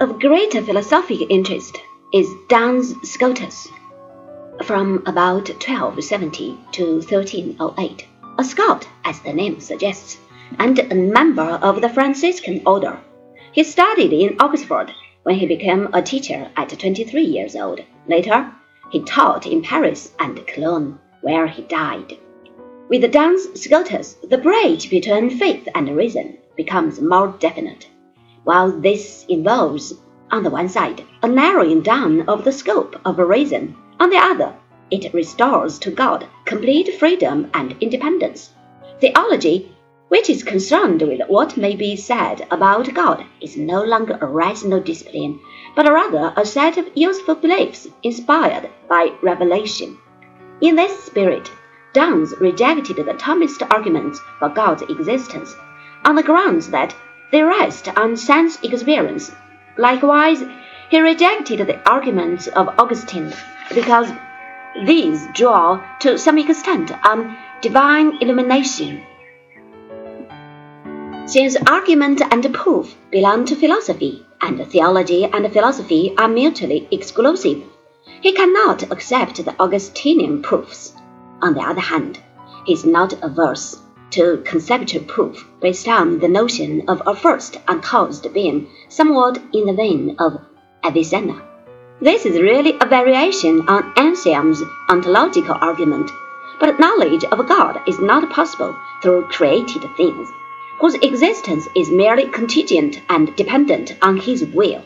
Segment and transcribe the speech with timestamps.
[0.00, 1.76] Of greater philosophic interest
[2.14, 3.68] is Duns Scotus.
[4.64, 8.06] From about 1270 to 1308,
[8.38, 10.16] a Scot, as the name suggests,
[10.58, 12.98] and a member of the Franciscan order.
[13.52, 14.90] He studied in Oxford
[15.24, 17.80] when he became a teacher at 23 years old.
[18.08, 18.50] Later,
[18.90, 22.16] he taught in Paris and Cologne, where he died.
[22.88, 27.86] With Duns Scotus, the bridge between faith and reason becomes more definite.
[28.44, 29.94] While this involves,
[30.30, 34.54] on the one side, a narrowing down of the scope of reason, on the other,
[34.90, 38.50] it restores to God complete freedom and independence.
[38.98, 39.74] Theology,
[40.08, 44.80] which is concerned with what may be said about God, is no longer a rational
[44.80, 45.38] discipline,
[45.76, 49.98] but rather a set of useful beliefs inspired by revelation.
[50.60, 51.50] In this spirit,
[51.92, 55.54] Duns rejected the Thomist arguments for God's existence
[56.04, 56.94] on the grounds that
[57.30, 59.32] they rest on sense experience.
[59.76, 60.42] Likewise,
[60.90, 63.32] he rejected the arguments of Augustine
[63.74, 64.10] because
[64.84, 69.02] these draw to some extent on divine illumination.
[71.26, 77.62] Since argument and proof belong to philosophy, and theology and philosophy are mutually exclusive,
[78.20, 80.92] he cannot accept the Augustinian proofs.
[81.42, 82.18] On the other hand,
[82.64, 83.78] he is not averse
[84.10, 89.72] to conceptual proof based on the notion of a first uncaused being, somewhat in the
[89.72, 90.40] vein of
[90.84, 91.42] Avicenna.
[92.00, 96.10] This is really a variation on Anselm's ontological argument,
[96.58, 100.28] but knowledge of God is not possible through created things,
[100.80, 104.82] whose existence is merely contingent and dependent on his will.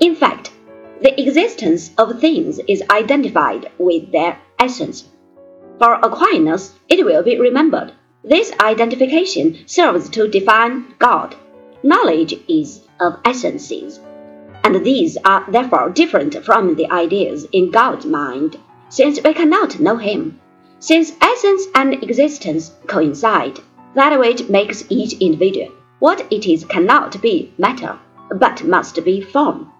[0.00, 0.52] In fact,
[1.00, 5.08] the existence of things is identified with their essence
[5.82, 7.92] for Aquinas, it will be remembered,
[8.24, 11.34] this identification serves to define God.
[11.82, 13.98] Knowledge is of essences,
[14.62, 18.56] and these are therefore different from the ideas in God's mind,
[18.88, 20.40] since we cannot know Him.
[20.78, 23.58] Since essence and existence coincide,
[23.94, 27.98] that which makes each individual what it is cannot be matter,
[28.36, 29.72] but must be form.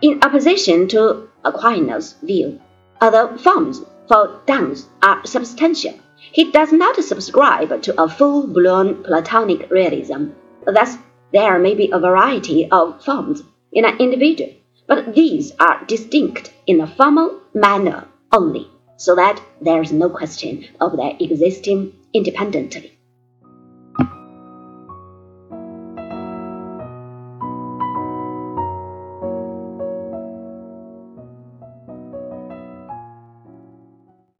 [0.00, 2.60] In opposition to Aquinas' view,
[3.00, 5.94] other forms for Duns are substantial.
[6.32, 10.30] He does not subscribe to a full-blown Platonic realism.
[10.66, 10.96] Thus,
[11.32, 13.42] there may be a variety of forms
[13.72, 14.50] in an individual,
[14.86, 20.64] but these are distinct in a formal manner only, so that there is no question
[20.80, 22.97] of their existing independently.